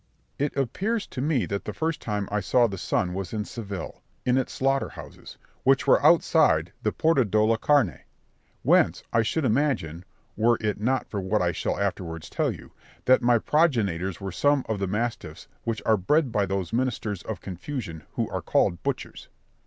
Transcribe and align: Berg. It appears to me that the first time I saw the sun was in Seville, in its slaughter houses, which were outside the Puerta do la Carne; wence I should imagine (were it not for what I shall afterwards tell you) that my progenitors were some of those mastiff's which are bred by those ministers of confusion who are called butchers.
Berg. 0.39 0.45
It 0.55 0.59
appears 0.59 1.05
to 1.05 1.21
me 1.21 1.45
that 1.45 1.65
the 1.65 1.73
first 1.75 2.01
time 2.01 2.27
I 2.31 2.39
saw 2.39 2.65
the 2.65 2.75
sun 2.79 3.13
was 3.13 3.33
in 3.33 3.45
Seville, 3.45 4.01
in 4.25 4.35
its 4.35 4.51
slaughter 4.51 4.89
houses, 4.89 5.37
which 5.61 5.85
were 5.85 6.03
outside 6.03 6.73
the 6.81 6.91
Puerta 6.91 7.23
do 7.23 7.45
la 7.45 7.55
Carne; 7.57 7.99
wence 8.63 9.03
I 9.13 9.21
should 9.21 9.45
imagine 9.45 10.03
(were 10.35 10.57
it 10.59 10.79
not 10.81 11.07
for 11.07 11.21
what 11.21 11.43
I 11.43 11.51
shall 11.51 11.79
afterwards 11.79 12.31
tell 12.31 12.51
you) 12.51 12.71
that 13.05 13.21
my 13.21 13.37
progenitors 13.37 14.19
were 14.19 14.31
some 14.31 14.65
of 14.67 14.79
those 14.79 14.89
mastiff's 14.89 15.47
which 15.65 15.83
are 15.85 15.97
bred 15.97 16.31
by 16.31 16.47
those 16.47 16.73
ministers 16.73 17.21
of 17.21 17.39
confusion 17.39 18.01
who 18.13 18.27
are 18.31 18.41
called 18.41 18.81
butchers. 18.81 19.27